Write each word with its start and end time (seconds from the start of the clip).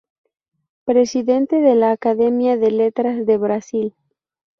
Presidente 0.83 1.57
de 1.61 1.75
la 1.75 1.91
Academia 1.91 2.57
de 2.57 2.71
Letras 2.71 3.23
de 3.23 3.37
Brasil. 3.37 3.93